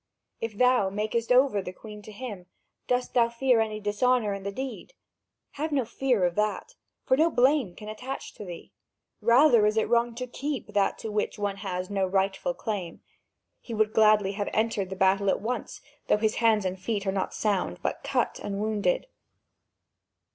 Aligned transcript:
If 0.39 0.57
thou 0.57 0.89
makest 0.89 1.31
over 1.31 1.61
the 1.61 1.71
Queen 1.71 2.01
to 2.01 2.11
him, 2.11 2.47
dost 2.87 3.13
thou 3.13 3.29
fear 3.29 3.59
any 3.59 3.79
dishonour 3.79 4.33
in 4.33 4.41
the 4.41 4.51
deed? 4.51 4.93
Have 5.61 5.71
no 5.71 5.85
fear 5.85 6.25
of 6.25 6.33
that, 6.33 6.73
for 7.05 7.15
no 7.15 7.29
blame 7.29 7.75
can 7.75 7.87
attach 7.87 8.33
to 8.33 8.43
thee; 8.43 8.71
rather 9.21 9.63
is 9.67 9.77
it 9.77 9.87
wrong 9.87 10.15
to 10.15 10.25
keep 10.25 10.73
that 10.73 10.97
to 10.97 11.11
which 11.11 11.37
one 11.37 11.57
has 11.57 11.91
no 11.91 12.07
rightful 12.07 12.55
claim. 12.55 13.01
He 13.61 13.75
would 13.75 13.93
gladly 13.93 14.31
have 14.31 14.49
entered 14.53 14.89
the 14.89 14.95
battle 14.95 15.29
at 15.29 15.39
once, 15.39 15.81
though 16.07 16.17
his 16.17 16.37
hands 16.37 16.65
and 16.65 16.79
feet 16.79 17.05
are 17.05 17.11
not 17.11 17.31
sound, 17.35 17.79
but 17.83 18.03
cut 18.03 18.39
and 18.41 18.59
wounded." 18.59 19.05